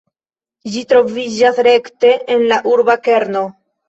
[0.75, 3.45] Ĝi troviĝas rekte en la urba kerno.